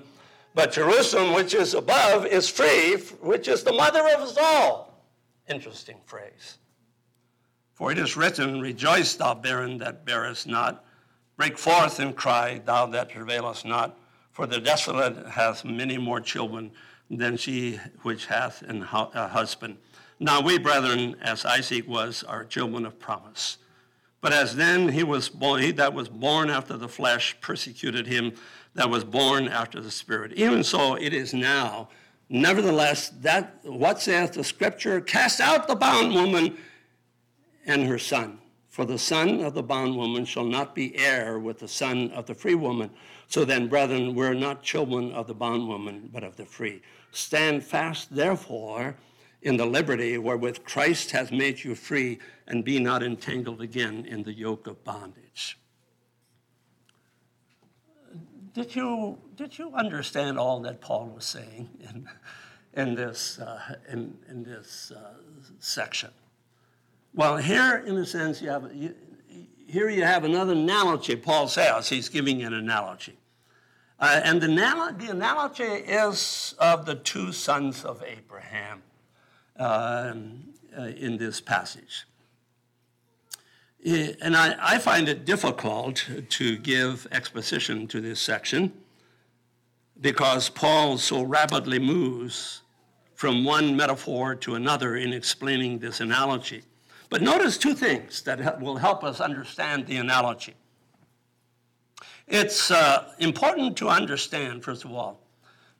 [0.54, 5.04] But Jerusalem, which is above, is free, which is the mother of us all.
[5.48, 6.58] Interesting phrase.
[7.74, 10.84] For it is written, Rejoice, thou barren that bearest not.
[11.36, 13.96] Break forth and cry, thou that travailest not.
[14.32, 16.72] For the desolate hath many more children
[17.08, 19.78] than she which hath a husband.
[20.20, 23.58] Now we, brethren, as Isaac was, are children of promise.
[24.20, 28.32] But as then he was born, he that was born after the flesh persecuted him
[28.74, 30.32] that was born after the spirit.
[30.32, 31.88] Even so it is now.
[32.28, 36.58] Nevertheless, that what saith the scripture, cast out the bondwoman
[37.64, 38.38] and her son.
[38.68, 42.34] For the son of the bondwoman shall not be heir with the son of the
[42.34, 42.90] free woman.
[43.28, 46.82] So then, brethren, we're not children of the bondwoman, but of the free.
[47.10, 48.96] Stand fast, therefore,
[49.42, 54.22] in the liberty wherewith Christ has made you free, and be not entangled again in
[54.22, 55.58] the yoke of bondage.
[58.54, 62.08] Did you, did you understand all that Paul was saying in,
[62.72, 65.14] in this, uh, in, in this uh,
[65.60, 66.10] section?
[67.14, 68.94] Well, here, in a sense, you have, you,
[69.66, 71.88] here you have another analogy Paul says.
[71.88, 73.18] He's giving an analogy.
[74.00, 78.82] Uh, and the, the analogy is of the two sons of Abraham.
[79.58, 80.48] Um,
[80.78, 82.06] uh, in this passage.
[83.84, 88.72] And I, I, find it difficult to give exposition to this section
[90.00, 92.62] because Paul so rapidly moves
[93.14, 96.62] from one metaphor to another in explaining this analogy.
[97.08, 100.54] But notice two things that will help us understand the analogy.
[102.26, 105.20] It's uh, important to understand, first of all,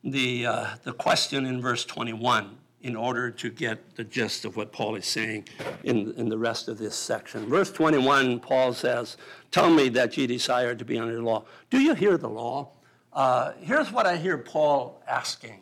[0.02, 4.72] the, uh, the question in verse 21 in order to get the gist of what
[4.72, 5.48] Paul is saying
[5.82, 7.46] in, in the rest of this section.
[7.46, 9.16] Verse 21, Paul says,
[9.50, 11.44] Tell me that ye desire to be under the law.
[11.70, 12.70] Do you hear the law?
[13.12, 15.60] Uh, here's what I hear Paul asking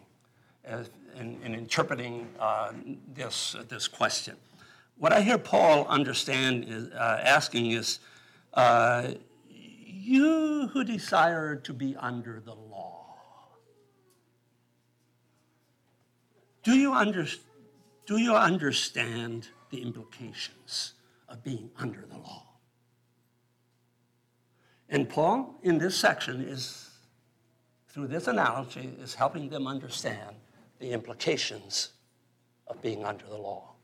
[1.19, 2.73] in, in, interpreting uh,
[3.15, 4.37] this, this question.
[4.99, 8.01] What I hear Paul understand is, uh, asking is,
[8.55, 9.13] uh,
[9.49, 12.96] you who desire to be under the law,
[16.67, 17.25] Do you, under,
[18.07, 20.95] do you understand the implications
[21.29, 22.43] of being under the law?
[24.89, 26.91] And Paul, in this section, is,
[27.87, 30.35] through this analogy, is helping them understand
[30.81, 31.91] the implications
[32.67, 33.75] of being under the law.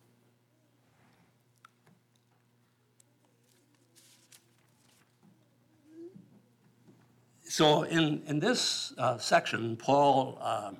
[7.44, 10.72] So, in, in this uh, section, Paul uh,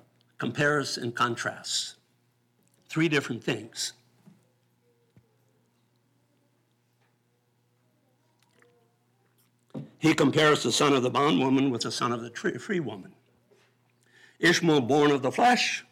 [0.43, 1.95] compares and contrasts.
[2.89, 3.93] Three different things.
[9.99, 12.29] He compares the son of the bondwoman with the son of the
[12.59, 13.13] free woman.
[14.39, 15.85] Ishmael born of the flesh,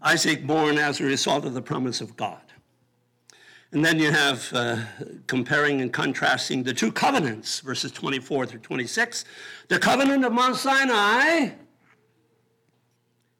[0.00, 2.52] Isaac born as a result of the promise of God.
[3.72, 4.76] And then you have uh,
[5.26, 9.24] comparing and contrasting the two covenants, verses 24 through 26.
[9.66, 11.50] The covenant of Mount Sinai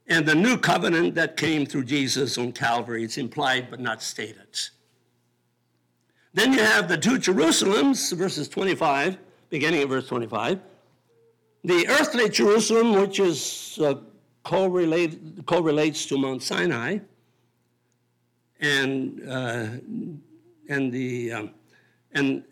[0.08, 3.04] and the new covenant that came through Jesus on Calvary.
[3.04, 4.58] It's implied but not stated.
[6.32, 9.18] Then you have the two Jerusalems, verses 25,
[9.50, 10.60] beginning of verse 25.
[11.64, 13.94] The earthly Jerusalem, which is uh,
[14.44, 16.98] correlates to Mount Sinai,
[18.60, 19.66] and uh,
[20.68, 21.50] and the um,
[22.12, 22.44] and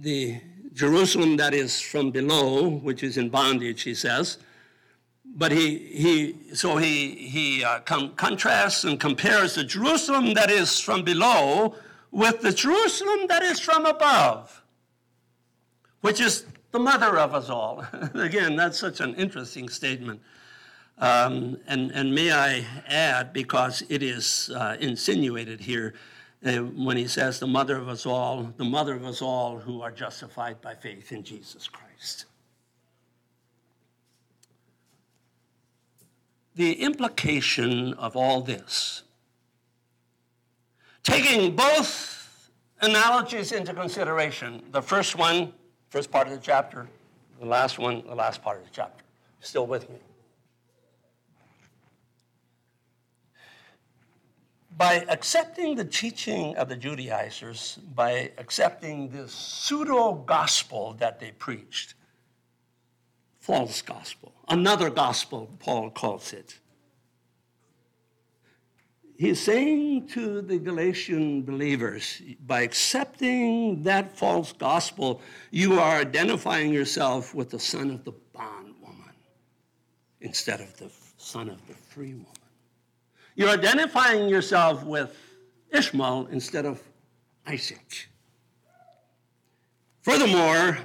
[0.00, 0.40] the
[0.72, 4.38] Jerusalem that is from below, which is in bondage, he says.
[5.36, 10.80] But he he so he he uh, com- contrasts and compares the Jerusalem that is
[10.80, 11.74] from below
[12.10, 14.62] with the Jerusalem that is from above,
[16.00, 17.84] which is the mother of us all.
[18.14, 20.20] Again, that's such an interesting statement.
[20.98, 25.94] Um, and, and may I add, because it is uh, insinuated here,
[26.44, 29.80] uh, when he says, the mother of us all, the mother of us all who
[29.80, 32.26] are justified by faith in Jesus Christ.
[36.58, 39.04] The implication of all this,
[41.04, 42.50] taking both
[42.80, 45.52] analogies into consideration, the first one,
[45.88, 46.88] first part of the chapter,
[47.38, 49.04] the last one, the last part of the chapter.
[49.40, 49.98] Still with me?
[54.78, 61.94] by accepting the teaching of the Judaizers, by accepting this pseudo gospel that they preached,
[63.48, 66.58] false gospel, another gospel, Paul calls it.
[69.16, 77.34] He's saying to the Galatian believers, by accepting that false gospel, you are identifying yourself
[77.34, 79.16] with the son of the bondwoman
[80.20, 82.26] instead of the son of the free woman.
[83.34, 85.16] You're identifying yourself with
[85.72, 86.82] Ishmael instead of
[87.46, 88.10] Isaac.
[90.02, 90.80] Furthermore,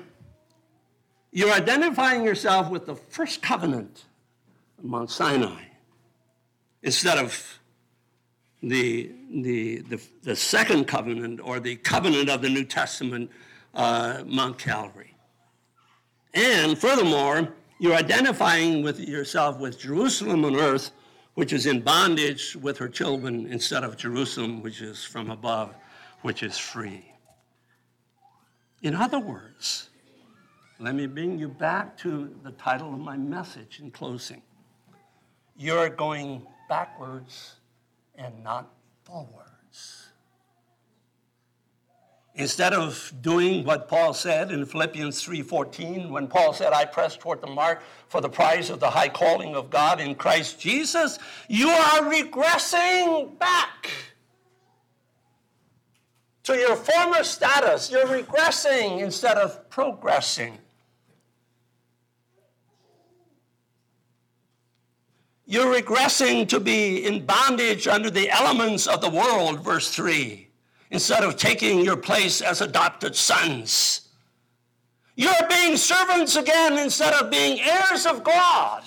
[1.34, 4.06] you're identifying yourself with the first covenant
[4.82, 5.64] Mount Sinai
[6.82, 7.60] instead of
[8.62, 13.30] the, the, the, the, second covenant or the covenant of the New Testament,
[13.74, 15.16] uh, Mount Calvary.
[16.34, 20.92] And furthermore, you're identifying with yourself with Jerusalem on earth
[21.36, 25.74] which is in bondage with her children instead of Jerusalem, which is from above,
[26.22, 27.12] which is free.
[28.82, 29.90] In other words,
[30.80, 34.42] let me bring you back to the title of my message in closing.
[35.56, 37.58] You're going backwards
[38.16, 40.08] and not forwards.
[42.36, 47.42] Instead of doing what Paul said in Philippians 3:14 when Paul said I press toward
[47.42, 51.70] the mark for the prize of the high calling of God in Christ Jesus, you
[51.70, 53.92] are regressing back
[56.44, 57.92] to your former status.
[57.92, 60.58] You're regressing instead of progressing.
[65.46, 70.50] You're regressing to be in bondage under the elements of the world, verse 3
[70.94, 74.10] instead of taking your place as adopted sons.
[75.16, 78.84] You're being servants again instead of being heirs of God.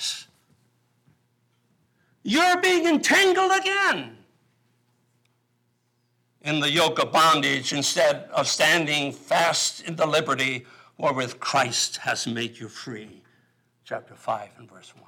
[2.23, 4.16] You're being entangled again
[6.47, 10.65] in the yoke of bondage instead of standing fast in the liberty
[10.97, 13.21] wherewith Christ has made you free.
[13.85, 15.05] Chapter 5 and verse 1.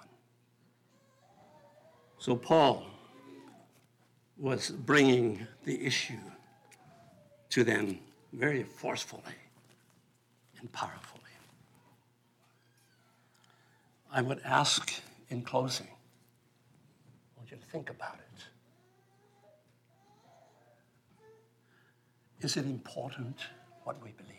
[2.19, 2.87] So Paul
[4.37, 6.19] was bringing the issue
[7.51, 8.01] to them
[8.33, 9.23] very forcefully
[10.59, 11.23] and powerfully.
[14.13, 14.93] I would ask
[15.31, 18.28] in closing, I want you to think about it.
[22.41, 23.37] Is it important
[23.85, 24.35] what we believe?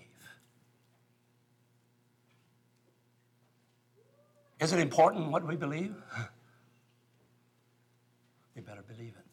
[4.60, 5.96] Is it important what we believe?
[8.56, 9.26] we better believe it.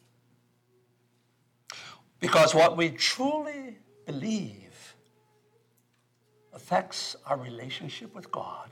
[2.18, 4.94] Because what we truly believe
[6.52, 8.70] affects our relationship with God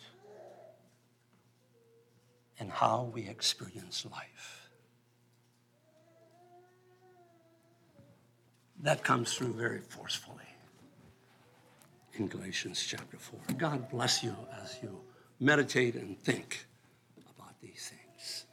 [2.59, 4.64] and how we experience life.
[8.85, 10.45] That comes through very forcefully
[12.19, 13.41] in Galatians chapter 4.
[13.57, 15.01] God bless you as you
[15.41, 16.67] meditate and think
[17.35, 18.45] about these things.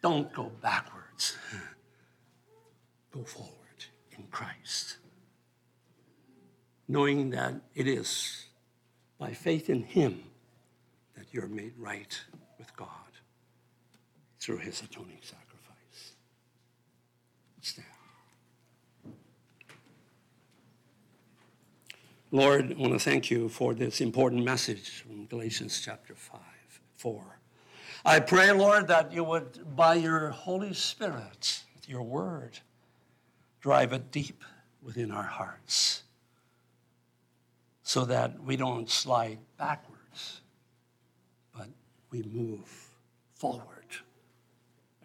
[0.00, 1.36] Don't go backwards.
[3.10, 3.86] Go forward
[4.16, 4.98] in Christ.
[6.86, 8.46] Knowing that it is
[9.18, 10.22] by faith in him
[11.16, 12.20] that you're made right
[12.58, 13.03] with God
[14.44, 16.12] through his atoning sacrifice.
[17.62, 17.86] Stand.
[22.30, 26.40] Lord, I want to thank you for this important message from Galatians chapter 5,
[26.98, 27.24] 4.
[28.04, 32.58] I pray, Lord, that you would, by your Holy Spirit, your word,
[33.62, 34.44] drive it deep
[34.82, 36.02] within our hearts
[37.82, 40.42] so that we don't slide backwards,
[41.56, 41.68] but
[42.10, 42.90] we move
[43.32, 43.83] forward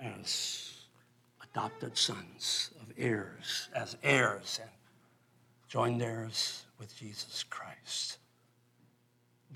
[0.01, 0.73] as
[1.43, 4.69] adopted sons of heirs, as heirs, and
[5.67, 8.17] joint heirs with Jesus Christ.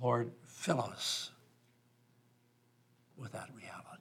[0.01, 1.31] Lord, fill us
[3.17, 3.92] with that reality.